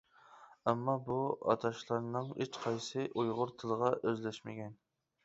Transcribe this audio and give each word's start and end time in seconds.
ئەمما 0.69 0.93
بۇ 1.09 1.17
ئاتاشلارنىڭ 1.53 2.31
ھېچقايسى 2.39 3.05
ئۇيغۇر 3.11 3.53
تىلىغا 3.61 3.93
ئۆزلەشمىگەن. 4.01 4.75